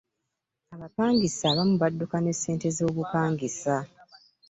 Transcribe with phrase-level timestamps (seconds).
[0.75, 3.75] Abapangisa abamu badduka ne ssente z'obupangisa.